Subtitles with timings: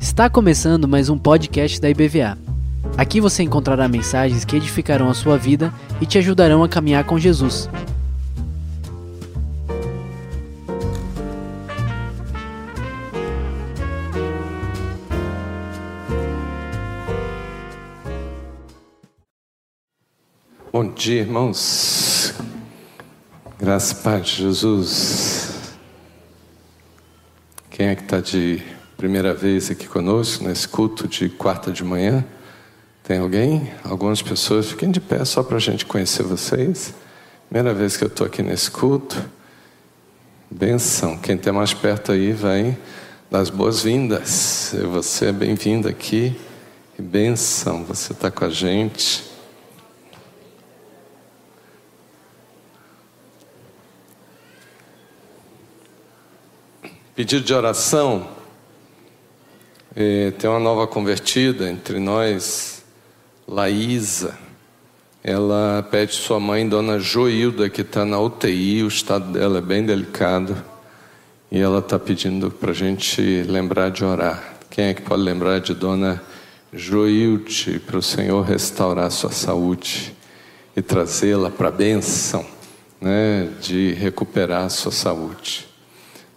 [0.00, 2.38] Está começando mais um podcast da IBVA.
[2.96, 7.18] Aqui você encontrará mensagens que edificarão a sua vida e te ajudarão a caminhar com
[7.18, 7.68] Jesus.
[20.72, 22.34] Bom dia, irmãos.
[23.58, 25.27] Graça e paz de Jesus.
[27.78, 28.60] Quem é que está de
[28.96, 32.24] primeira vez aqui conosco nesse culto de quarta de manhã?
[33.04, 33.72] Tem alguém?
[33.84, 34.70] Algumas pessoas.
[34.70, 36.92] Fiquem de pé só para a gente conhecer vocês.
[37.48, 39.16] Primeira vez que eu estou aqui nesse culto.
[40.50, 41.16] Benção.
[41.18, 42.76] Quem está mais perto aí vai
[43.30, 44.74] dar as boas-vindas.
[44.92, 46.36] Você é bem-vindo aqui.
[46.98, 49.22] E benção, você está com a gente.
[57.18, 58.28] Pedido de oração.
[59.96, 62.84] É, tem uma nova convertida entre nós,
[63.44, 64.38] Laísa.
[65.24, 69.84] Ela pede sua mãe, Dona Joilda, que está na UTI, o estado dela é bem
[69.84, 70.62] delicado.
[71.50, 74.54] E ela está pedindo para a gente lembrar de orar.
[74.70, 76.22] Quem é que pode lembrar de Dona
[76.72, 80.14] Joilde, para o Senhor restaurar sua saúde
[80.76, 82.46] e trazê-la para a bênção
[83.00, 85.66] né, de recuperar sua saúde?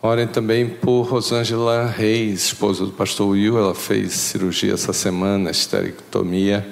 [0.04, 3.56] Orem também por Rosângela Reis, esposa do pastor Will.
[3.56, 6.68] Ela fez cirurgia essa semana, esterectomia.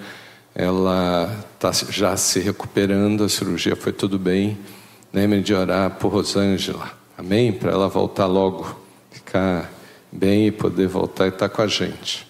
[0.56, 4.58] Ela está já se recuperando, a cirurgia foi tudo bem.
[5.14, 7.54] Lembre de orar por Rosângela, amém?
[7.54, 8.76] Para ela voltar logo,
[9.12, 9.72] ficar
[10.12, 12.28] bem e poder voltar e estar com a gente.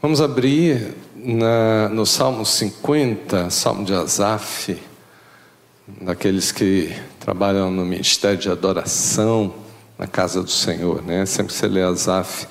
[0.00, 4.80] Vamos abrir na, no Salmo 50, Salmo de Asaf,
[6.00, 9.61] daqueles que trabalham no ministério de adoração
[10.02, 11.00] na casa do Senhor.
[11.00, 11.24] Né?
[11.24, 12.48] Sempre que você lê Asaf,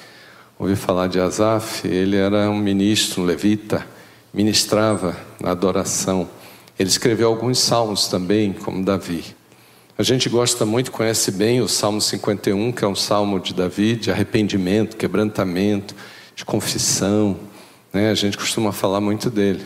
[0.58, 3.86] ouvi falar de Asaf, ele era um ministro, um levita,
[4.34, 6.30] ministrava na adoração.
[6.80, 9.36] Ele escreveu alguns salmos também, como Davi.
[9.98, 13.98] A gente gosta muito, conhece bem o Salmo 51, que é um salmo de Davi,
[13.98, 15.94] de arrependimento, quebrantamento,
[16.34, 17.38] de confissão.
[17.92, 18.12] Né?
[18.12, 19.66] A gente costuma falar muito dele.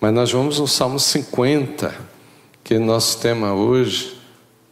[0.00, 1.92] Mas nós vamos no Salmo 50,
[2.62, 4.16] que nosso tema hoje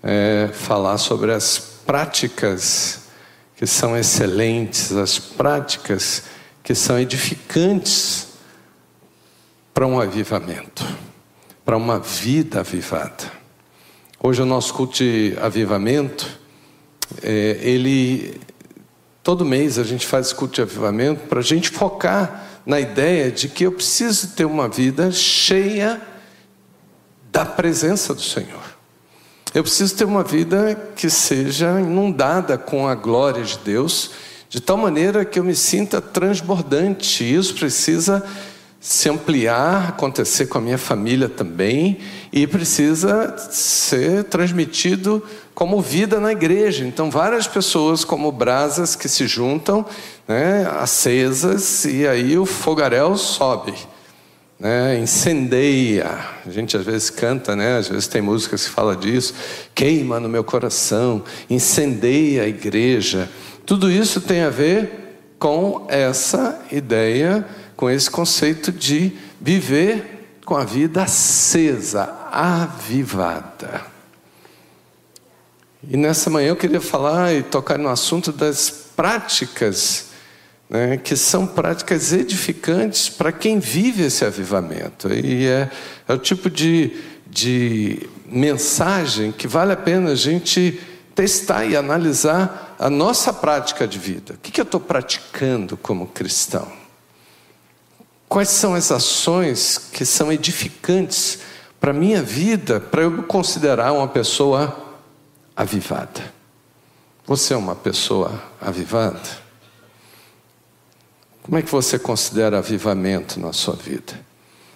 [0.01, 3.07] é falar sobre as práticas
[3.57, 6.25] que são excelentes, as práticas
[6.63, 8.27] que são edificantes
[9.73, 10.85] para um avivamento,
[11.65, 13.33] para uma vida avivada.
[14.21, 16.27] Hoje o nosso culto de avivamento,
[17.23, 18.41] é, ele
[19.23, 23.49] todo mês a gente faz culto de avivamento para a gente focar na ideia de
[23.49, 26.01] que eu preciso ter uma vida cheia
[27.31, 28.66] da presença do Senhor.
[29.57, 34.11] Eu preciso ter uma vida que seja inundada com a glória de Deus,
[34.51, 37.25] de tal maneira que eu me sinta transbordante.
[37.25, 38.23] Isso precisa
[38.79, 42.01] se ampliar, acontecer com a minha família também,
[42.31, 45.23] e precisa ser transmitido
[45.55, 46.85] como vida na igreja.
[46.85, 49.87] Então, várias pessoas, como brasas, que se juntam,
[50.29, 53.73] né, acesas, e aí o fogaréu sobe
[54.59, 56.19] né, incendeia.
[56.45, 59.35] A gente às vezes canta, né, às vezes tem músicas que fala disso.
[59.75, 63.29] Queima no meu coração, incendeia a igreja.
[63.65, 67.47] Tudo isso tem a ver com essa ideia,
[67.77, 70.17] com esse conceito de viver
[70.47, 73.83] com a vida acesa, avivada.
[75.89, 80.06] E nessa manhã eu queria falar e tocar no assunto das práticas
[80.69, 85.13] né, que são práticas edificantes para quem vive esse avivamento.
[85.13, 85.71] E é,
[86.09, 86.97] é o tipo de,
[87.27, 90.81] de mensagem que vale a pena a gente
[91.15, 94.35] testar e analisar a nossa prática de vida.
[94.35, 96.71] O que, que eu estou praticando como cristão?
[98.29, 101.39] Quais são as ações que são edificantes
[101.81, 104.77] para a minha vida, para eu me considerar uma pessoa
[105.57, 106.35] avivada?
[107.25, 109.46] Você é uma pessoa avivada?
[111.47, 114.21] Como é que você considera avivamento na sua vida?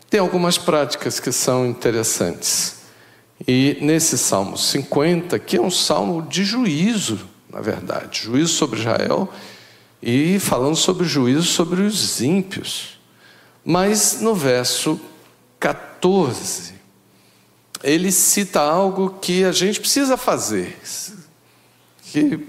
[0.09, 2.77] Tem algumas práticas que são interessantes.
[3.47, 9.29] E nesse Salmo 50, que é um salmo de juízo, na verdade, juízo sobre Israel
[10.01, 13.01] e falando sobre juízo sobre os ímpios.
[13.65, 15.01] Mas no verso
[15.59, 16.75] 14,
[17.83, 20.79] ele cita algo que a gente precisa fazer,
[22.05, 22.47] que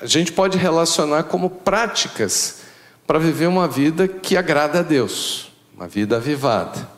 [0.00, 2.62] a gente pode relacionar como práticas
[3.06, 6.88] para viver uma vida que agrada a Deus, uma vida avivada.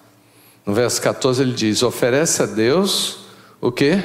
[0.64, 3.19] No verso 14 ele diz: oferece a Deus
[3.61, 4.03] o que?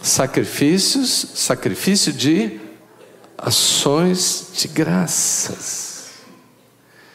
[0.00, 2.60] Sacrifícios, sacrifício de
[3.36, 6.10] ações de graças.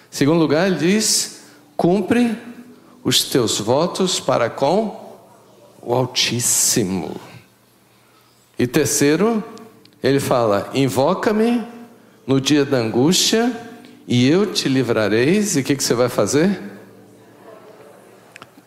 [0.09, 1.41] Segundo lugar, ele diz:
[1.75, 2.37] cumpre
[3.03, 5.17] os teus votos para com
[5.81, 7.19] o Altíssimo.
[8.57, 9.43] E terceiro,
[10.01, 11.72] ele fala: invoca-me
[12.25, 13.51] no dia da angústia
[14.07, 15.55] e eu te livrareis.
[15.55, 16.59] E o que, que você vai fazer?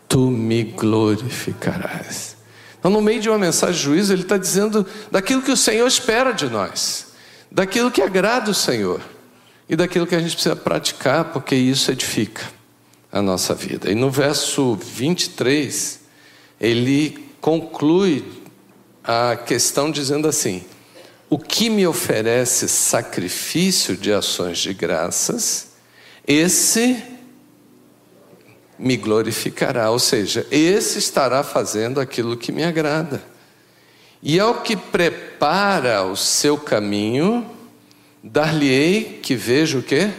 [0.08, 2.36] Tu me glorificarás.
[2.78, 5.86] Então, no meio de uma mensagem de juízo, ele está dizendo daquilo que o Senhor
[5.86, 7.08] espera de nós,
[7.50, 9.00] daquilo que agrada o Senhor
[9.68, 12.42] e daquilo que a gente precisa praticar, porque isso edifica
[13.10, 13.90] a nossa vida.
[13.90, 16.00] E no verso 23,
[16.60, 18.24] ele conclui
[19.02, 20.64] a questão dizendo assim:
[21.28, 25.69] O que me oferece sacrifício de ações de graças,
[26.26, 27.02] esse
[28.78, 33.23] me glorificará, ou seja, esse estará fazendo aquilo que me agrada.
[34.23, 37.49] E ao que prepara o seu caminho,
[38.23, 40.11] dar-lhe-ei que veja o quê?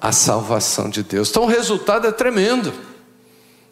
[0.00, 1.30] A salvação de Deus.
[1.30, 2.72] Então o resultado é tremendo.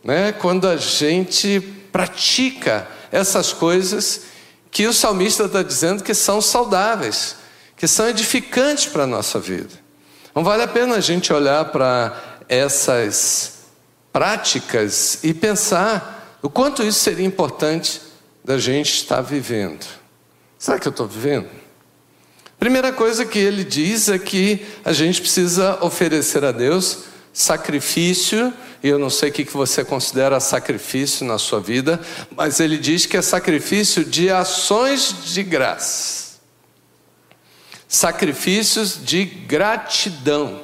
[0.03, 0.33] Né?
[0.33, 1.61] Quando a gente
[1.93, 4.23] pratica essas coisas
[4.77, 7.37] que o salmista está dizendo que são saudáveis,
[7.79, 9.71] que são edificantes para a nossa vida.
[10.35, 12.15] Não vale a pena a gente olhar para
[12.47, 13.55] essas
[14.13, 18.03] práticas e pensar o quanto isso seria importante
[18.45, 19.87] da gente estar vivendo.
[20.59, 21.49] Será que eu estou vivendo?
[22.59, 26.99] Primeira coisa que ele diz é que a gente precisa oferecer a Deus
[27.37, 28.51] sacrifício,
[28.83, 32.01] e eu não sei o que você considera sacrifício na sua vida,
[32.35, 36.39] mas ele diz que é sacrifício de ações de graça,
[37.87, 40.63] sacrifícios de gratidão.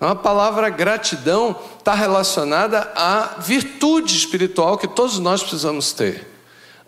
[0.00, 6.26] A palavra gratidão está relacionada à virtude espiritual que todos nós precisamos ter.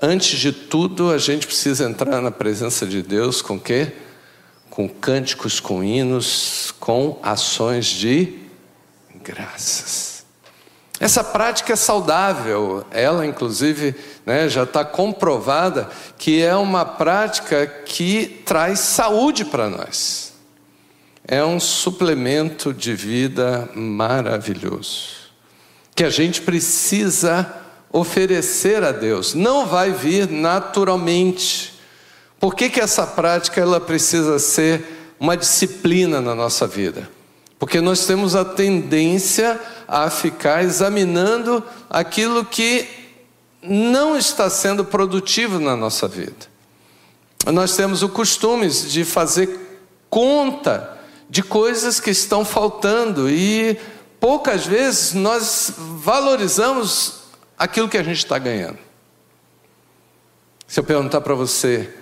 [0.01, 3.93] Antes de tudo, a gente precisa entrar na presença de Deus com quê?
[4.71, 8.48] Com cânticos, com hinos, com ações de
[9.29, 10.25] graças.
[11.01, 13.95] Essa prática é saudável, ela inclusive
[14.27, 20.33] né, já está comprovada que é uma prática que traz saúde para nós.
[21.27, 25.31] É um suplemento de vida maravilhoso,
[25.95, 27.55] que a gente precisa
[27.93, 29.35] oferecer a Deus.
[29.35, 31.79] Não vai vir naturalmente.
[32.41, 37.18] Por que, que essa prática ela precisa ser uma disciplina na nossa vida?
[37.59, 42.89] Porque nós temos a tendência a ficar examinando aquilo que
[43.63, 46.47] não está sendo produtivo na nossa vida.
[47.47, 53.79] Nós temos o costume de fazer conta de coisas que estão faltando e
[54.21, 57.23] poucas vezes nós valorizamos
[57.59, 58.79] aquilo que a gente está ganhando.
[60.67, 61.93] Se eu perguntar para você,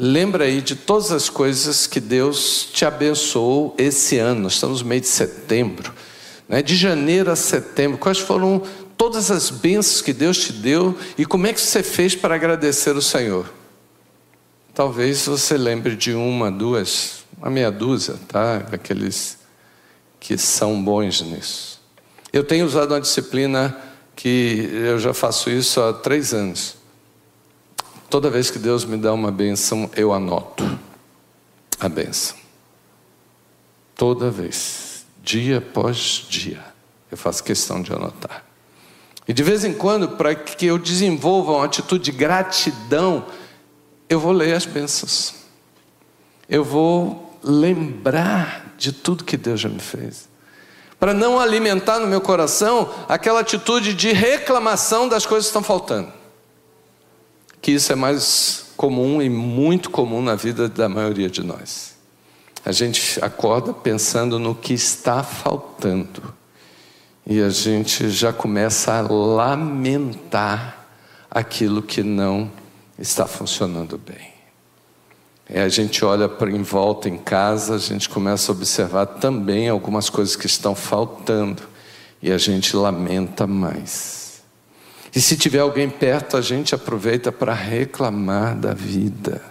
[0.00, 4.42] Lembra aí de todas as coisas que Deus te abençoou esse ano.
[4.42, 5.92] Nós estamos no mês de setembro.
[6.48, 6.62] Né?
[6.62, 7.98] De janeiro a setembro.
[7.98, 8.62] Quais foram
[8.96, 12.96] todas as bênçãos que Deus te deu e como é que você fez para agradecer
[12.96, 13.52] o Senhor?
[14.72, 18.58] Talvez você lembre de uma, duas, uma meia dúzia, tá?
[18.58, 19.36] Daqueles
[20.20, 21.80] que são bons nisso.
[22.32, 23.76] Eu tenho usado uma disciplina
[24.14, 26.77] que eu já faço isso há três anos.
[28.10, 30.78] Toda vez que Deus me dá uma benção, eu anoto
[31.78, 32.36] a benção.
[33.94, 36.64] Toda vez, dia após dia,
[37.10, 38.44] eu faço questão de anotar.
[39.26, 43.26] E de vez em quando, para que eu desenvolva uma atitude de gratidão,
[44.08, 45.34] eu vou ler as bênçãos.
[46.48, 50.30] Eu vou lembrar de tudo que Deus já me fez.
[50.98, 56.17] Para não alimentar no meu coração aquela atitude de reclamação das coisas que estão faltando
[57.60, 61.96] que isso é mais comum e muito comum na vida da maioria de nós.
[62.64, 66.22] A gente acorda pensando no que está faltando
[67.26, 70.86] e a gente já começa a lamentar
[71.30, 72.50] aquilo que não
[72.98, 74.32] está funcionando bem.
[75.48, 80.10] É, a gente olha em volta em casa, a gente começa a observar também algumas
[80.10, 81.62] coisas que estão faltando
[82.22, 84.17] e a gente lamenta mais.
[85.14, 89.42] E se tiver alguém perto, a gente aproveita para reclamar da vida.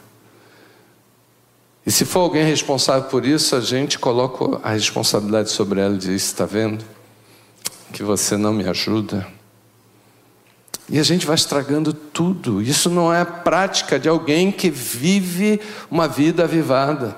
[1.86, 5.98] E se for alguém responsável por isso, a gente coloca a responsabilidade sobre ela e
[5.98, 6.84] diz: Está vendo?
[7.94, 9.26] Que você não me ajuda.
[10.90, 12.62] E a gente vai estragando tudo.
[12.62, 15.60] Isso não é a prática de alguém que vive
[15.90, 17.18] uma vida avivada.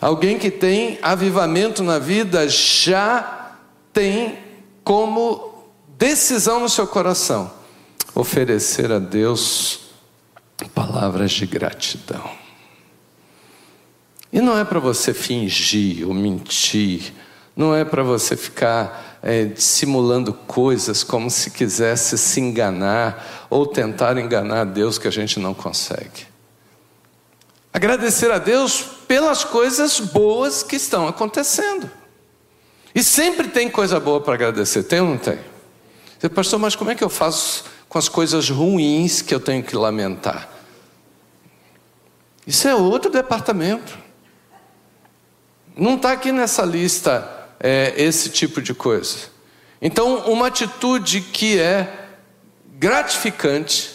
[0.00, 3.52] Alguém que tem avivamento na vida já
[3.92, 4.38] tem
[4.82, 5.49] como
[6.00, 7.52] decisão no seu coração
[8.14, 9.80] oferecer a Deus
[10.74, 12.24] palavras de gratidão.
[14.32, 17.12] E não é para você fingir ou mentir,
[17.54, 24.16] não é para você ficar é, simulando coisas como se quisesse se enganar ou tentar
[24.16, 26.26] enganar Deus que a gente não consegue.
[27.74, 31.90] Agradecer a Deus pelas coisas boas que estão acontecendo.
[32.94, 35.49] E sempre tem coisa boa para agradecer, tem ou não tem?
[36.20, 39.62] Você, pastor, mas como é que eu faço com as coisas ruins que eu tenho
[39.62, 40.50] que lamentar?
[42.46, 43.98] Isso é outro departamento.
[45.74, 49.30] Não está aqui nessa lista é, esse tipo de coisa.
[49.80, 52.08] Então, uma atitude que é
[52.76, 53.90] gratificante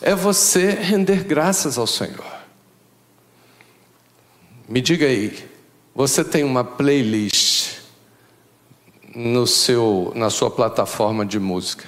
[0.00, 2.26] é você render graças ao Senhor.
[4.68, 5.48] Me diga aí,
[5.94, 7.81] você tem uma playlist
[9.14, 11.84] no seu, na sua plataforma de música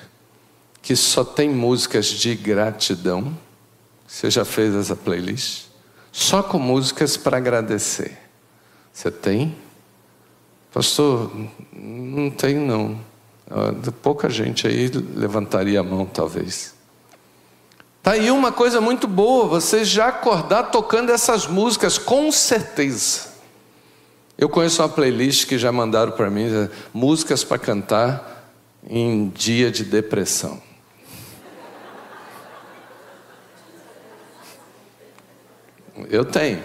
[0.84, 3.34] que só tem músicas de gratidão?
[4.06, 5.64] Você já fez essa playlist?
[6.12, 8.18] Só com músicas para agradecer.
[8.92, 9.56] Você tem?
[10.70, 11.32] Pastor,
[11.72, 13.00] não tem não.
[13.50, 16.74] Ah, pouca gente aí levantaria a mão, talvez.
[18.02, 23.33] Tá aí uma coisa muito boa, você já acordar tocando essas músicas, com certeza.
[24.36, 28.52] Eu conheço uma playlist que já mandaram para mim, é, músicas para cantar
[28.88, 30.60] em dia de depressão.
[36.10, 36.62] Eu tenho,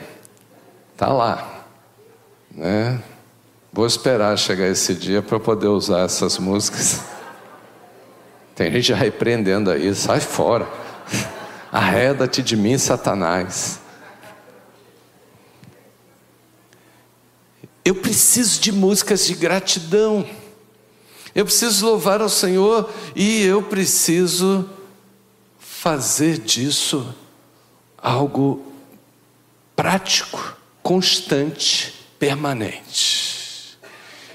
[0.98, 1.66] tá lá.
[2.52, 3.00] Né?
[3.72, 7.02] Vou esperar chegar esse dia para poder usar essas músicas.
[8.56, 10.68] Tem gente já repreendendo aí, sai fora.
[11.72, 13.80] Arreda-te de mim, Satanás.
[17.83, 20.25] Eu preciso de músicas de gratidão.
[21.33, 24.69] Eu preciso louvar ao Senhor e eu preciso
[25.59, 27.15] fazer disso
[27.98, 28.62] algo
[29.75, 33.77] prático, constante permanente.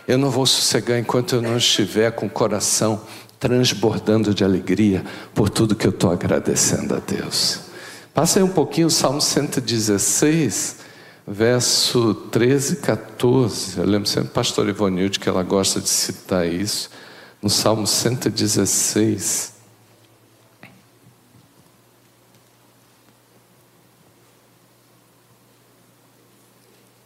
[0.07, 3.03] Eu não vou sossegar enquanto eu não estiver com o coração
[3.39, 7.61] transbordando de alegria por tudo que eu estou agradecendo a Deus.
[8.15, 10.77] Passa aí um pouquinho o Salmo 116,
[11.27, 13.79] verso 13 e 14.
[13.79, 16.91] Eu lembro sempre do pastor Ivonilde que ela gosta de citar isso.
[17.41, 19.55] No Salmo 116.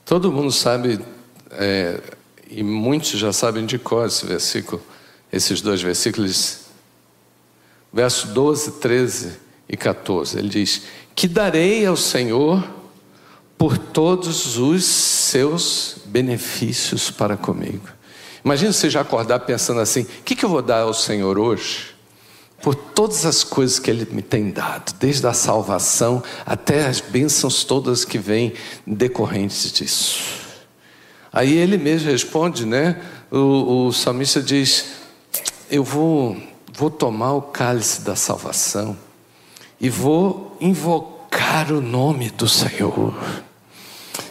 [0.05, 0.99] Todo mundo sabe,
[1.51, 2.01] é,
[2.49, 4.83] e muitos já sabem de cor esse versículo,
[5.31, 6.61] esses dois versículos,
[7.93, 10.39] verso 12, 13 e 14.
[10.39, 10.83] Ele diz:
[11.15, 12.78] Que darei ao Senhor
[13.59, 17.89] por todos os seus benefícios para comigo.
[18.45, 21.99] Imagina você já acordar pensando assim: o que, que eu vou dar ao Senhor hoje?
[22.63, 27.65] por todas as coisas que Ele me tem dado, desde a salvação até as bênçãos
[27.65, 28.53] todas que vêm
[28.87, 30.39] decorrentes disso.
[31.33, 33.01] Aí ele mesmo responde, né?
[33.31, 34.87] O, o salmista diz:
[35.71, 36.37] Eu vou,
[36.73, 38.97] vou tomar o cálice da salvação
[39.81, 43.15] e vou invocar o nome do Senhor.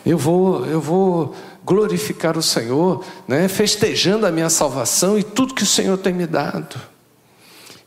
[0.06, 1.36] Eu vou, eu vou
[1.66, 3.48] glorificar o Senhor, né?
[3.48, 6.80] Festejando a minha salvação e tudo que o Senhor tem me dado.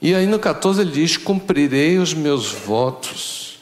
[0.03, 3.61] E aí no 14 ele diz: Cumprirei os meus votos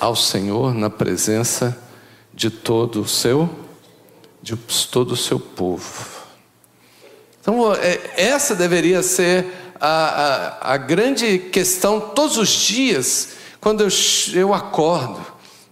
[0.00, 1.78] ao Senhor na presença
[2.32, 3.48] de todo o seu,
[4.42, 4.56] de
[4.90, 6.14] todo o seu povo.
[7.40, 9.46] Então, é, essa deveria ser
[9.80, 13.88] a, a, a grande questão todos os dias, quando eu,
[14.34, 15.20] eu acordo,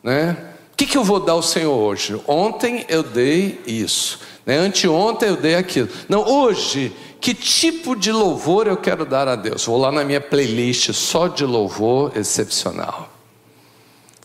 [0.02, 0.51] né?
[0.82, 2.20] Que, que eu vou dar ao Senhor hoje?
[2.26, 4.58] Ontem eu dei isso, né?
[4.58, 5.88] anteontem eu dei aquilo.
[6.08, 9.64] Não, hoje que tipo de louvor eu quero dar a Deus?
[9.64, 13.08] Vou lá na minha playlist só de louvor excepcional.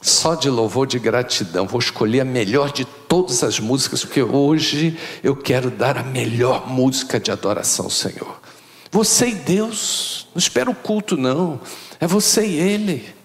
[0.02, 1.68] Só de louvor de gratidão.
[1.68, 6.68] Vou escolher a melhor de todas as músicas, porque hoje eu quero dar a melhor
[6.68, 8.42] música de adoração ao Senhor.
[8.90, 10.28] Você e Deus.
[10.34, 11.62] Não espera o culto, não.
[12.00, 13.17] É você e Ele.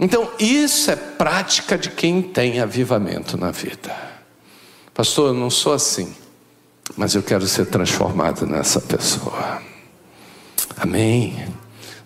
[0.00, 3.94] Então, isso é prática de quem tem avivamento na vida.
[4.94, 6.14] Pastor, eu não sou assim
[6.96, 9.60] mas eu quero ser transformado nessa pessoa.
[10.76, 11.48] Amém.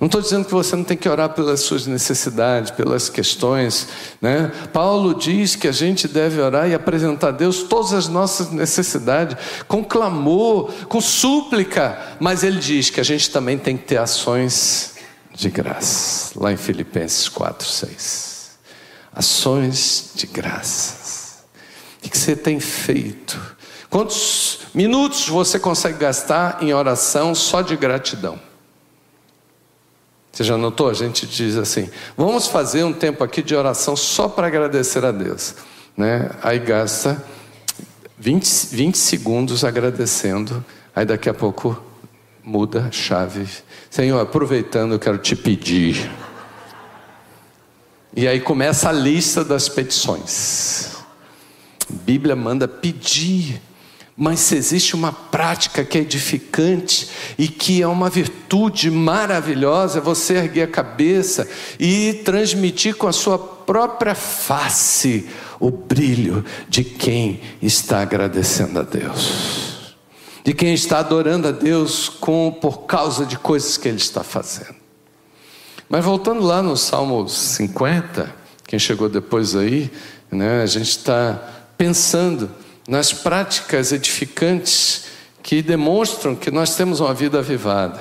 [0.00, 3.88] Não estou dizendo que você não tem que orar pelas suas necessidades, pelas questões,
[4.20, 4.52] né?
[4.72, 9.36] Paulo diz que a gente deve orar e apresentar a Deus todas as nossas necessidades,
[9.66, 14.93] com clamor, com súplica, mas ele diz que a gente também tem que ter ações
[15.34, 18.58] de graça, lá em Filipenses 4, 6.
[19.12, 21.44] Ações de graças.
[21.98, 23.38] O que você tem feito?
[23.90, 28.40] Quantos minutos você consegue gastar em oração só de gratidão?
[30.32, 30.88] Você já notou?
[30.88, 35.12] A gente diz assim: vamos fazer um tempo aqui de oração só para agradecer a
[35.12, 35.54] Deus.
[35.96, 36.28] Né?
[36.42, 37.22] Aí gasta
[38.18, 40.64] 20, 20 segundos agradecendo,
[40.94, 41.80] aí daqui a pouco
[42.44, 43.46] muda chave.
[43.90, 46.10] Senhor, aproveitando, eu quero te pedir.
[48.14, 50.96] E aí começa a lista das petições.
[51.88, 53.60] Bíblia manda pedir.
[54.16, 60.00] Mas se existe uma prática que é edificante e que é uma virtude maravilhosa, é
[60.00, 61.48] você erguer a cabeça
[61.80, 69.73] e transmitir com a sua própria face o brilho de quem está agradecendo a Deus,
[70.44, 74.74] de quem está adorando a Deus com por causa de coisas que ele está fazendo.
[75.88, 78.34] Mas voltando lá no Salmo 50,
[78.66, 79.90] quem chegou depois aí,
[80.30, 81.40] né, a gente está
[81.78, 82.50] pensando
[82.86, 85.06] nas práticas edificantes
[85.42, 88.00] que demonstram que nós temos uma vida avivada.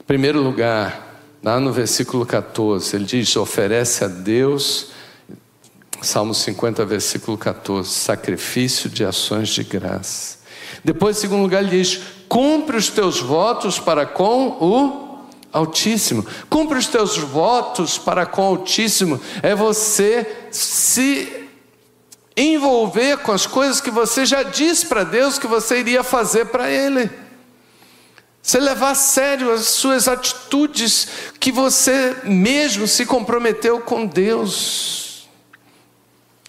[0.00, 4.92] Em primeiro lugar, lá no versículo 14, ele diz: oferece a Deus,
[6.02, 10.43] Salmo 50, versículo 14, sacrifício de ações de graça.
[10.82, 15.04] Depois, em segundo lugar, ele diz: cumpre os teus votos para com o
[15.52, 16.26] Altíssimo.
[16.50, 19.20] Cumpre os teus votos para com o Altíssimo.
[19.42, 21.44] É você se
[22.36, 26.68] envolver com as coisas que você já disse para Deus que você iria fazer para
[26.68, 27.08] Ele.
[28.42, 31.08] Você levar a sério as suas atitudes
[31.40, 35.03] que você mesmo se comprometeu com Deus.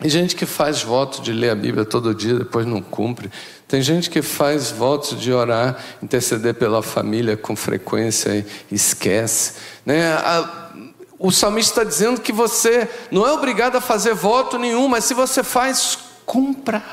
[0.05, 3.31] Tem gente que faz voto de ler a Bíblia todo dia, depois não cumpre.
[3.67, 9.53] Tem gente que faz votos de orar, interceder pela família com frequência e esquece.
[9.83, 10.13] Né?
[10.13, 10.73] A,
[11.17, 15.15] o salmista está dizendo que você não é obrigado a fazer voto nenhum, mas se
[15.15, 16.83] você faz, cumpra.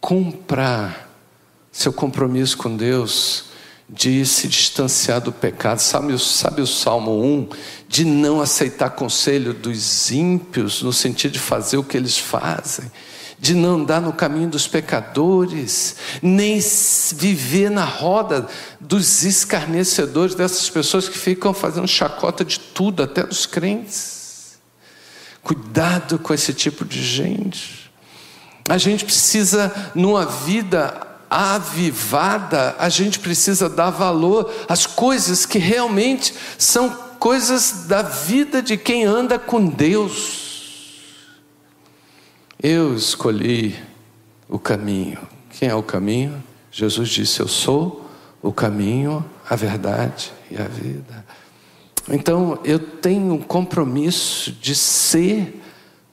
[0.00, 0.96] Cumpra
[1.70, 3.53] seu compromisso com Deus
[3.88, 5.78] de se distanciar do pecado.
[5.78, 7.48] Sabe, sabe o Salmo 1?
[7.88, 12.90] De não aceitar conselho dos ímpios, no sentido de fazer o que eles fazem
[13.44, 16.58] de não andar no caminho dos pecadores, nem
[17.14, 18.46] viver na roda
[18.80, 24.58] dos escarnecedores, dessas pessoas que ficam fazendo chacota de tudo, até dos crentes.
[25.42, 27.92] Cuidado com esse tipo de gente.
[28.66, 31.03] A gente precisa, numa vida
[31.34, 38.76] avivada, a gente precisa dar valor às coisas que realmente são coisas da vida de
[38.76, 41.02] quem anda com Deus.
[42.62, 43.74] Eu escolhi
[44.48, 45.18] o caminho.
[45.50, 46.42] Quem é o caminho?
[46.70, 48.08] Jesus disse: Eu sou
[48.40, 51.24] o caminho, a verdade e a vida.
[52.08, 55.62] Então eu tenho um compromisso de ser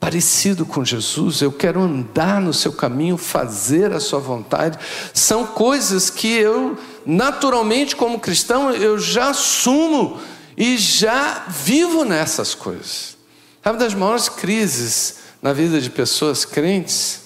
[0.02, 4.80] parecido com Jesus, eu quero andar no seu caminho, fazer a sua vontade.
[5.14, 10.20] São coisas que eu, naturalmente, como cristão, eu já assumo
[10.58, 13.16] e já vivo nessas coisas.
[13.64, 17.22] Sabe das maiores crises na vida de pessoas crentes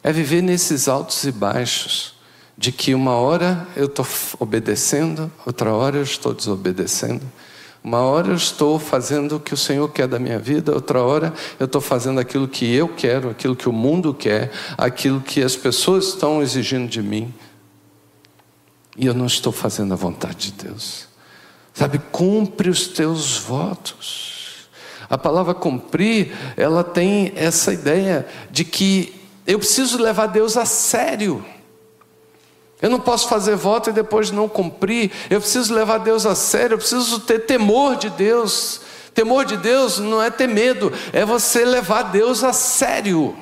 [0.00, 2.14] é viver nesses altos e baixos,
[2.56, 4.06] de que uma hora eu estou
[4.38, 7.24] obedecendo, outra hora eu estou desobedecendo.
[7.84, 11.34] Uma hora eu estou fazendo o que o Senhor quer da minha vida, outra hora
[11.58, 15.56] eu estou fazendo aquilo que eu quero, aquilo que o mundo quer, aquilo que as
[15.56, 17.34] pessoas estão exigindo de mim.
[18.96, 21.08] E eu não estou fazendo a vontade de Deus.
[21.74, 24.68] Sabe, cumpre os teus votos.
[25.10, 29.14] A palavra cumprir, ela tem essa ideia de que
[29.46, 31.44] eu preciso levar Deus a sério.
[32.82, 35.12] Eu não posso fazer voto e depois não cumprir.
[35.30, 38.80] Eu preciso levar Deus a sério, eu preciso ter temor de Deus.
[39.14, 43.36] Temor de Deus não é ter medo, é você levar Deus a sério.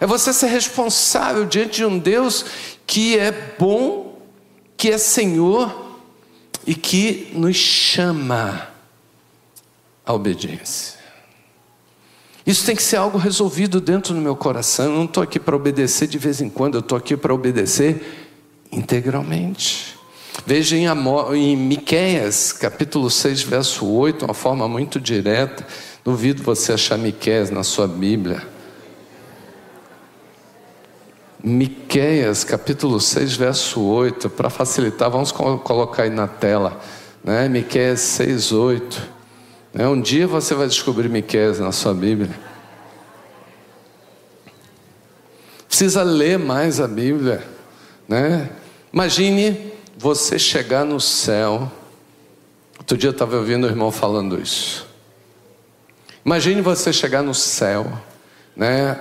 [0.00, 2.44] É você ser responsável diante de um Deus
[2.86, 4.18] que é bom,
[4.76, 6.00] que é Senhor
[6.66, 8.68] e que nos chama
[10.04, 10.98] à obediência.
[12.46, 14.86] Isso tem que ser algo resolvido dentro do meu coração.
[14.86, 18.19] Eu não estou aqui para obedecer de vez em quando, eu estou aqui para obedecer
[18.70, 19.98] integralmente.
[20.46, 25.66] Veja em, Amor, em Miqueias, capítulo 6, verso 8, uma forma muito direta.
[26.04, 28.42] Duvido você achar Miqueias na sua Bíblia.
[31.42, 36.80] Miqueias, capítulo 6, verso 8, para facilitar, vamos colocar aí na tela.
[37.24, 37.48] Né?
[37.48, 39.20] Miqueias 6, 8.
[39.74, 42.30] É, um dia você vai descobrir Miqueias na sua Bíblia.
[45.68, 47.42] Precisa ler mais a Bíblia,
[48.08, 48.50] né?
[48.92, 51.70] Imagine você chegar no céu.
[52.78, 54.86] Outro dia eu estava ouvindo o irmão falando isso.
[56.24, 57.86] Imagine você chegar no céu,
[58.56, 59.00] né?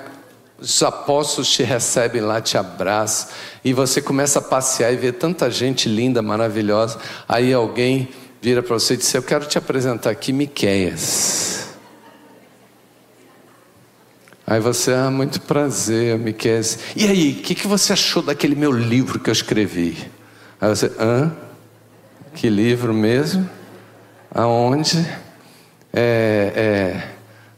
[0.60, 3.30] Os apóstolos te recebem lá, te abraçam,
[3.64, 7.00] e você começa a passear e ver tanta gente linda, maravilhosa.
[7.28, 8.10] Aí alguém
[8.42, 11.69] vira para você e diz: Eu quero te apresentar aqui Miqueias.
[14.50, 16.80] Aí você, ah, muito prazer, Miqueias.
[16.96, 19.96] E aí, o que, que você achou daquele meu livro que eu escrevi?
[20.60, 21.32] Aí você, hã?
[22.34, 23.48] Que livro mesmo?
[24.34, 25.08] Aonde?
[25.94, 27.08] É, é,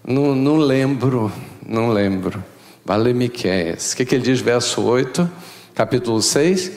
[0.05, 1.31] não, não lembro,
[1.65, 2.43] não lembro.
[2.83, 3.93] Vale Miqueias.
[3.93, 5.31] O que, que ele diz, verso 8,
[5.73, 6.73] capítulo 6?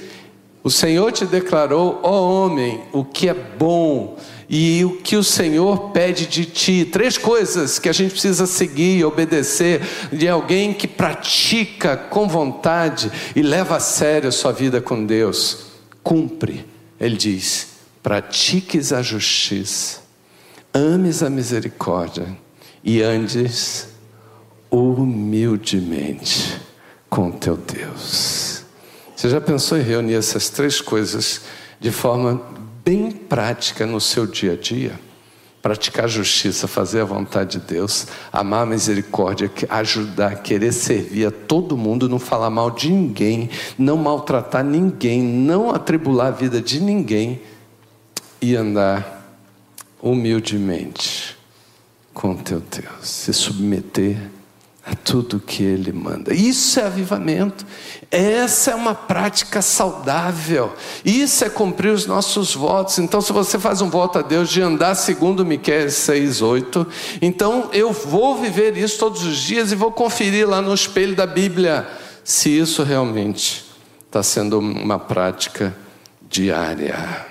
[0.62, 4.16] O Senhor te declarou, ó homem, o que é bom
[4.56, 6.84] e o que o Senhor pede de ti.
[6.84, 13.42] Três coisas que a gente precisa seguir obedecer de alguém que pratica com vontade e
[13.42, 15.72] leva a sério a sua vida com Deus.
[16.04, 16.64] Cumpre,
[17.00, 17.66] ele diz,
[18.00, 20.02] pratiques a justiça,
[20.72, 22.28] ames a misericórdia
[22.84, 23.88] e andes
[24.70, 26.60] humildemente
[27.10, 28.62] com teu Deus.
[29.16, 31.40] Você já pensou em reunir essas três coisas
[31.80, 32.53] de forma
[32.84, 35.00] bem prática no seu dia a dia?
[35.62, 41.76] Praticar justiça, fazer a vontade de Deus, amar a misericórdia, ajudar, querer servir a todo
[41.76, 47.40] mundo, não falar mal de ninguém, não maltratar ninguém, não atribular a vida de ninguém
[48.42, 49.40] e andar
[50.02, 51.34] humildemente
[52.12, 54.18] com teu Deus, se submeter
[54.86, 56.34] a tudo que Ele manda.
[56.34, 57.64] Isso é avivamento.
[58.10, 60.72] Essa é uma prática saudável.
[61.04, 62.98] Isso é cumprir os nossos votos.
[62.98, 66.86] Então, se você faz um voto a Deus de andar segundo Miqueias 6, 8,
[67.22, 71.26] então eu vou viver isso todos os dias e vou conferir lá no espelho da
[71.26, 71.88] Bíblia
[72.22, 73.64] se isso realmente
[74.06, 75.74] está sendo uma prática
[76.28, 77.26] diária.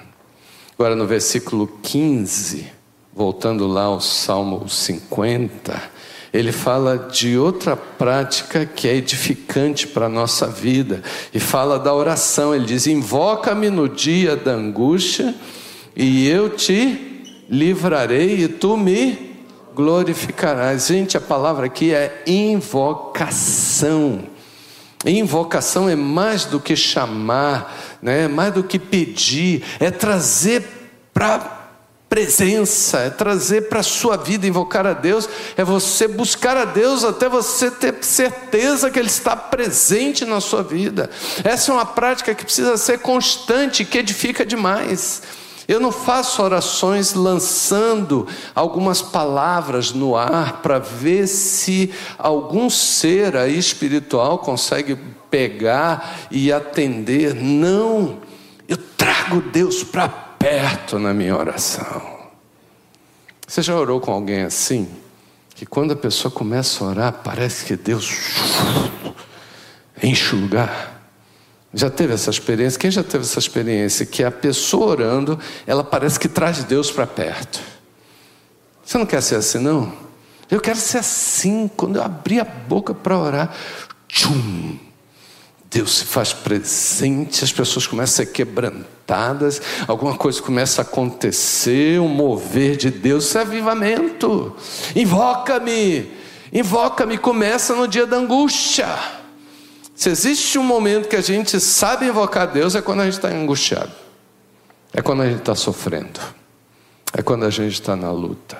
[0.73, 2.65] Agora, no versículo 15,
[3.13, 5.92] voltando lá ao Salmo 50
[6.33, 11.93] ele fala de outra prática que é edificante para a nossa vida, e fala da
[11.93, 12.55] oração.
[12.55, 15.35] Ele diz: Invoca-me no dia da angústia,
[15.95, 19.31] e eu te livrarei, e tu me
[19.75, 20.87] glorificarás.
[20.87, 24.23] Gente, a palavra aqui é invocação.
[25.05, 28.23] Invocação é mais do que chamar, né?
[28.23, 30.63] é mais do que pedir, é trazer
[31.13, 31.62] para
[32.13, 37.03] presença, é trazer para a sua vida, invocar a Deus, é você buscar a Deus
[37.03, 41.09] até você ter certeza que Ele está presente na sua vida.
[41.43, 45.23] Essa é uma prática que precisa ser constante, que edifica demais.
[45.67, 53.57] Eu não faço orações lançando algumas palavras no ar para ver se algum ser aí
[53.57, 54.99] espiritual consegue
[55.31, 57.33] pegar e atender.
[57.33, 58.19] Não,
[58.67, 62.01] eu trago Deus para perto na minha oração.
[63.47, 64.89] Você já orou com alguém assim?
[65.55, 68.11] Que quando a pessoa começa a orar, parece que Deus
[70.33, 71.01] lugar.
[71.73, 72.77] Já teve essa experiência?
[72.77, 74.05] Quem já teve essa experiência?
[74.05, 77.61] Que a pessoa orando, ela parece que traz Deus para perto.
[78.83, 79.93] Você não quer ser assim, não?
[80.51, 81.71] Eu quero ser assim.
[81.77, 83.55] Quando eu abrir a boca para orar,
[84.09, 84.77] tchum,
[85.73, 91.99] Deus se faz presente, as pessoas começam a ser quebrantadas, alguma coisa começa a acontecer,
[91.99, 94.55] um mover de Deus, isso é avivamento.
[94.95, 96.11] Invoca-me,
[96.53, 98.87] invoca-me, começa no dia da angústia.
[99.95, 103.29] Se existe um momento que a gente sabe invocar Deus, é quando a gente está
[103.29, 103.91] angustiado,
[104.93, 106.19] é quando a gente está sofrendo,
[107.11, 108.57] é quando a gente está na luta.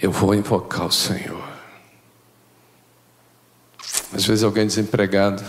[0.00, 1.49] Eu vou invocar o Senhor.
[4.12, 5.42] Às vezes alguém desempregado,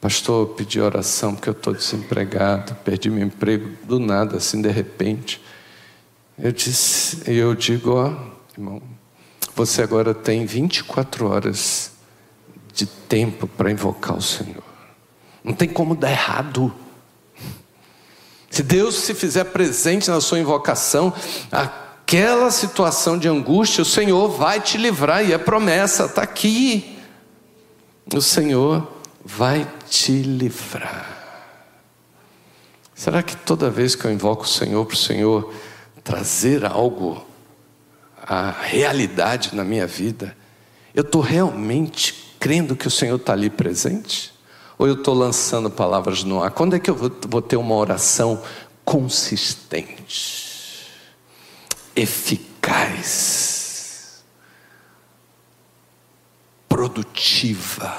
[0.00, 5.40] pastor, pedi oração porque eu estou desempregado, perdi meu emprego do nada, assim de repente.
[6.36, 8.12] Eu disse, eu digo, ó,
[8.56, 8.82] irmão,
[9.54, 11.92] você agora tem 24 horas
[12.72, 14.64] de tempo para invocar o Senhor.
[15.44, 16.74] Não tem como dar errado.
[18.50, 21.12] Se Deus se fizer presente na sua invocação,
[21.50, 26.91] aquela situação de angústia, o Senhor vai te livrar, e é promessa, está aqui
[28.12, 28.86] o Senhor
[29.24, 31.20] vai te livrar.
[32.94, 35.52] Será que toda vez que eu invoco o Senhor para o Senhor
[36.04, 37.24] trazer algo,
[38.22, 40.36] a realidade na minha vida,
[40.94, 44.32] eu estou realmente crendo que o Senhor está ali presente?
[44.78, 46.50] Ou eu estou lançando palavras no ar?
[46.50, 48.42] Quando é que eu vou ter uma oração
[48.84, 50.42] consistente,
[51.94, 53.51] eficaz?
[56.88, 57.94] Produtiva.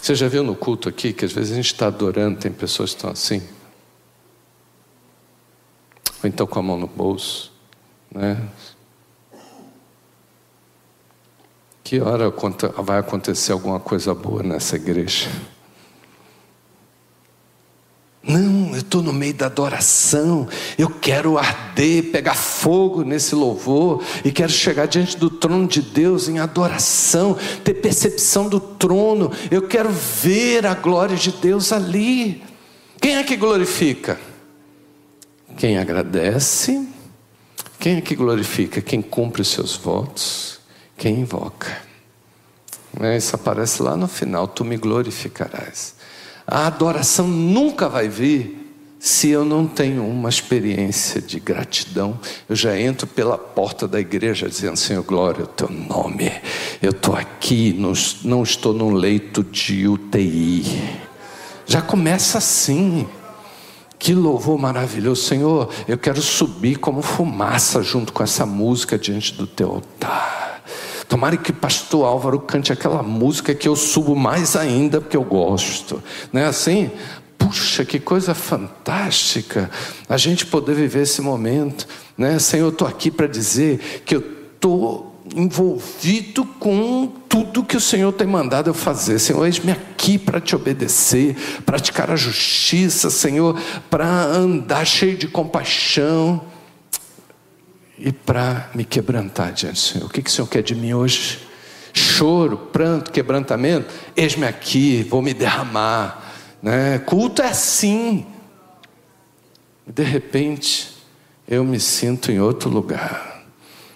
[0.00, 2.90] Você já viu no culto aqui que às vezes a gente está adorando, tem pessoas
[2.90, 3.42] que estão assim?
[6.22, 7.52] Ou então com a mão no bolso,
[8.10, 8.48] né?
[11.82, 12.32] Que hora
[12.82, 15.28] vai acontecer alguma coisa boa nessa igreja?
[18.26, 24.32] Não, eu estou no meio da adoração, eu quero arder, pegar fogo nesse louvor, e
[24.32, 29.90] quero chegar diante do trono de Deus em adoração, ter percepção do trono, eu quero
[29.90, 32.42] ver a glória de Deus ali.
[33.00, 34.18] Quem é que glorifica?
[35.56, 36.84] Quem agradece,
[37.78, 38.82] quem é que glorifica?
[38.82, 40.58] Quem cumpre os seus votos,
[40.98, 41.80] quem invoca.
[43.16, 45.95] Isso aparece lá no final: tu me glorificarás.
[46.46, 48.66] A adoração nunca vai vir
[48.98, 52.18] se eu não tenho uma experiência de gratidão.
[52.48, 56.30] Eu já entro pela porta da igreja dizendo: Senhor, glória ao teu nome.
[56.80, 57.74] Eu estou aqui,
[58.24, 60.64] não estou num leito de UTI.
[61.66, 63.06] Já começa assim.
[63.98, 65.70] Que louvor maravilhoso, Senhor.
[65.88, 70.45] Eu quero subir como fumaça junto com essa música diante do teu altar.
[71.08, 76.02] Tomara que pastor Álvaro cante aquela música que eu subo mais ainda porque eu gosto.
[76.32, 76.90] Não é assim?
[77.38, 79.70] Puxa, que coisa fantástica
[80.08, 81.86] a gente poder viver esse momento.
[82.18, 82.38] Né?
[82.38, 88.12] Senhor, eu estou aqui para dizer que eu estou envolvido com tudo que o Senhor
[88.12, 89.18] tem mandado eu fazer.
[89.18, 93.58] Senhor, eis-me aqui para te obedecer, praticar a justiça, Senhor,
[93.90, 96.42] para andar cheio de compaixão
[97.98, 100.06] e para me quebrantar diante do Senhor.
[100.06, 101.46] O que, que o Senhor quer de mim hoje?
[101.92, 103.92] Choro, pranto, quebrantamento?
[104.14, 106.32] Eis-me aqui, vou me derramar.
[106.62, 106.98] Né?
[106.98, 108.26] Culto é assim.
[109.86, 110.94] De repente,
[111.48, 113.44] eu me sinto em outro lugar.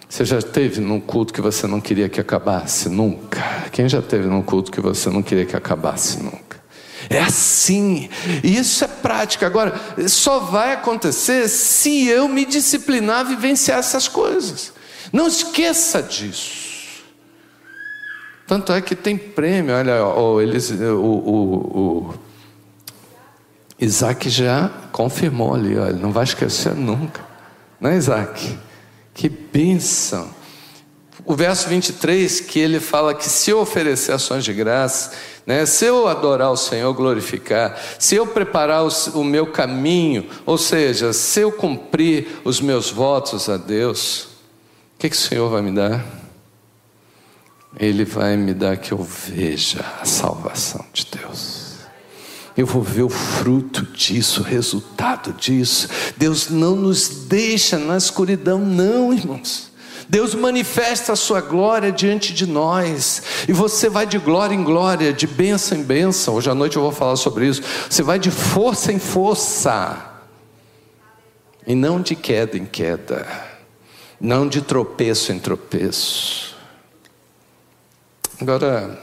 [0.09, 2.89] Você já teve num culto que você não queria que acabasse?
[2.89, 3.41] Nunca.
[3.71, 6.21] Quem já teve num culto que você não queria que acabasse?
[6.23, 6.50] Nunca.
[7.09, 8.09] É assim,
[8.43, 9.47] isso é prática.
[9.47, 14.73] Agora, só vai acontecer se eu me disciplinar a vivenciar essas coisas.
[15.13, 16.71] Não esqueça disso.
[18.47, 22.15] Tanto é que tem prêmio, olha, oh, eles, o, o, o
[23.79, 27.25] Isaac já confirmou ali, olha, não vai esquecer nunca.
[27.81, 28.59] Não é, Isaac?
[29.15, 30.41] Que bênção
[31.25, 35.13] o verso 23, que ele fala que se eu oferecer ações de graça,
[35.47, 41.13] né, se eu adorar o Senhor, glorificar, se eu preparar o, meu caminho, ou seja,
[41.13, 44.25] se eu cumprir os meus votos a Deus,
[44.97, 46.05] o que, que o Senhor vai me dar?
[47.79, 51.71] Ele vai me dar que eu veja a salvação de Deus.
[52.57, 55.89] Eu vou ver o fruto disso, o resultado disso.
[56.17, 59.70] Deus não nos deixa na escuridão, não, irmãos.
[60.11, 65.13] Deus manifesta a sua glória diante de nós, e você vai de glória em glória,
[65.13, 66.35] de bênção em bênção.
[66.35, 67.63] Hoje à noite eu vou falar sobre isso.
[67.89, 70.21] Você vai de força em força,
[71.65, 73.25] e não de queda em queda,
[74.21, 76.57] não de tropeço em tropeço.
[78.41, 79.01] Agora,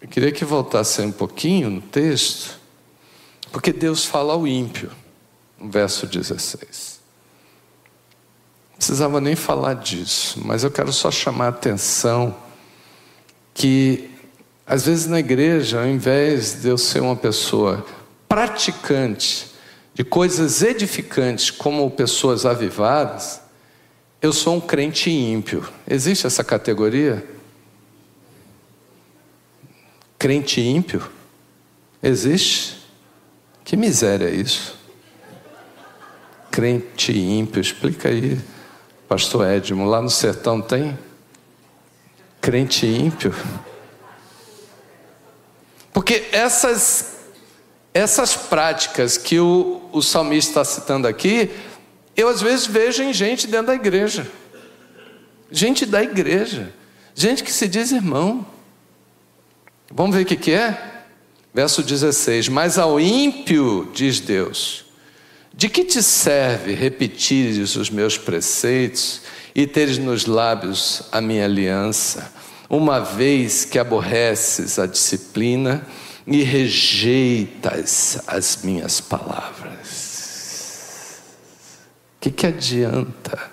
[0.00, 2.60] eu queria que voltasse um pouquinho no texto,
[3.50, 4.88] porque Deus fala ao ímpio,
[5.58, 6.91] no verso 16
[8.82, 12.34] precisava nem falar disso, mas eu quero só chamar a atenção
[13.54, 14.10] que,
[14.66, 17.86] às vezes na igreja, ao invés de eu ser uma pessoa
[18.28, 19.52] praticante
[19.94, 23.40] de coisas edificantes como pessoas avivadas,
[24.20, 25.64] eu sou um crente ímpio.
[25.86, 27.24] Existe essa categoria?
[30.18, 31.08] Crente ímpio?
[32.02, 32.78] Existe?
[33.62, 34.76] Que miséria é isso?
[36.50, 38.40] Crente ímpio, explica aí.
[39.12, 40.98] Pastor Edmo, lá no sertão tem
[42.40, 43.34] crente ímpio.
[45.92, 47.16] Porque essas,
[47.92, 51.50] essas práticas que o, o salmista está citando aqui,
[52.16, 54.26] eu às vezes vejo em gente dentro da igreja.
[55.50, 56.72] Gente da igreja.
[57.14, 58.46] Gente que se diz irmão.
[59.90, 61.04] Vamos ver o que, que é?
[61.52, 64.86] Verso 16: Mas ao ímpio, diz Deus,
[65.54, 69.22] de que te serve repetires os meus preceitos
[69.54, 72.32] e teres nos lábios a minha aliança,
[72.68, 75.86] uma vez que aborreces a disciplina
[76.26, 80.10] e rejeitas as minhas palavras?
[82.16, 83.52] O que, que adianta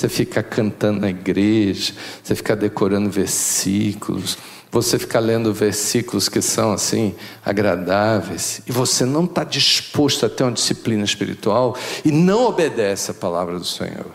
[0.00, 4.38] você ficar cantando na igreja, você ficar decorando versículos,
[4.70, 10.44] você ficar lendo versículos que são assim agradáveis, e você não está disposto a ter
[10.44, 14.10] uma disciplina espiritual e não obedece a palavra do Senhor.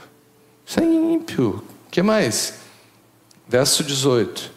[0.65, 1.63] Isso é ímpio.
[1.87, 2.55] O que mais?
[3.47, 4.51] Verso 18: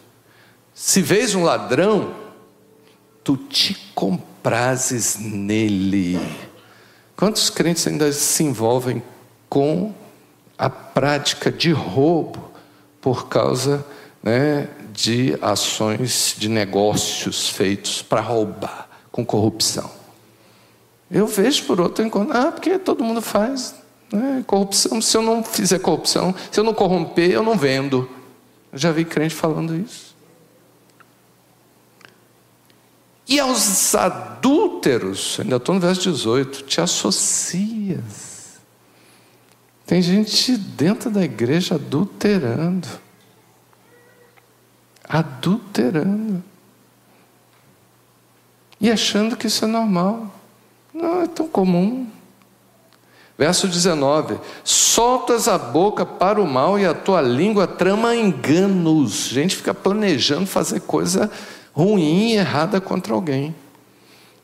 [0.73, 2.15] Se vês um ladrão,
[3.23, 6.19] tu te comprases nele.
[7.15, 9.03] Quantos crentes ainda se envolvem
[9.47, 9.93] com
[10.59, 12.51] a prática de roubo
[12.99, 13.85] por causa
[14.21, 19.89] né, de ações de negócios feitos para roubar, com corrupção?
[21.09, 23.73] Eu vejo por outro enquanto, ah, porque todo mundo faz.
[24.11, 24.43] Né?
[24.45, 28.09] Corrupção, se eu não fizer corrupção, se eu não corromper, eu não vendo.
[28.71, 30.09] Eu já vi crente falando isso.
[33.27, 38.28] E aos adúlteros, ainda estou no verso 18, te associas.
[39.89, 42.87] Tem gente dentro da igreja adulterando.
[45.03, 46.43] Adulterando.
[48.79, 50.31] E achando que isso é normal.
[50.93, 52.07] Não é tão comum.
[53.35, 59.29] Verso 19: Soltas a boca para o mal e a tua língua trama enganos.
[59.29, 61.31] Gente fica planejando fazer coisa
[61.73, 63.55] ruim e errada contra alguém.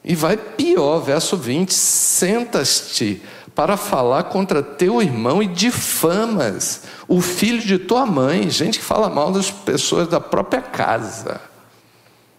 [0.03, 3.21] E vai pior, verso 20: sentas-te
[3.55, 9.09] para falar contra teu irmão e difamas o filho de tua mãe, gente que fala
[9.09, 11.39] mal das pessoas da própria casa,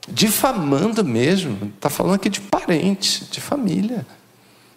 [0.07, 4.07] difamando mesmo, está falando aqui de parente, de família.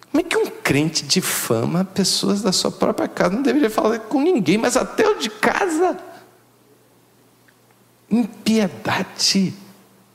[0.09, 3.35] Como é que um crente difama pessoas da sua própria casa?
[3.35, 5.99] Não deveria falar com ninguém, mas até o de casa.
[8.09, 9.53] Impiedade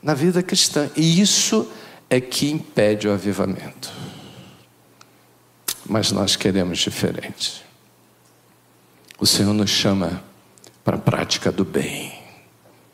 [0.03, 0.89] na vida cristã.
[0.97, 1.71] E isso
[2.09, 4.04] é que impede o avivamento.
[5.87, 7.63] Mas nós queremos diferente.
[9.19, 10.23] O Senhor nos chama
[10.83, 12.13] para a prática do bem.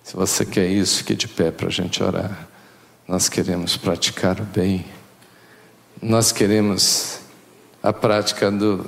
[0.04, 2.47] Se você quer isso, fique de pé para a gente orar.
[3.08, 4.86] Nós queremos praticar o bem.
[6.01, 7.19] Nós queremos
[7.82, 8.86] a prática do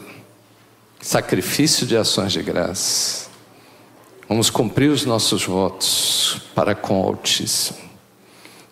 [1.01, 3.27] sacrifício de ações de graça.
[4.27, 7.83] Vamos cumprir os nossos votos para com o Altíssimo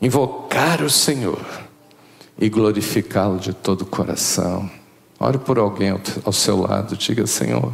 [0.02, 1.46] invocar o Senhor
[2.38, 4.70] e glorificá-lo de todo o coração.
[5.24, 7.72] Ore por alguém ao seu lado, diga: Senhor,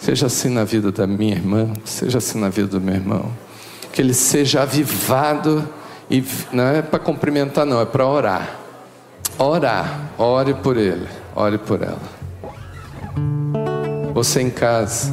[0.00, 3.30] seja assim na vida da minha irmã, seja assim na vida do meu irmão,
[3.92, 5.66] que ele seja avivado
[6.10, 8.58] e não é para cumprimentar, não, é para orar.
[9.38, 12.02] Orar, ore por ele, ore por ela.
[14.12, 15.12] Você em casa,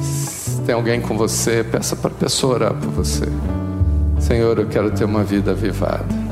[0.00, 3.26] se tem alguém com você, peça para a pessoa orar por você.
[4.20, 6.23] Senhor, eu quero ter uma vida avivada.